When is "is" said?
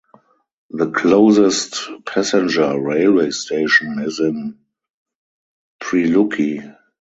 3.99-4.19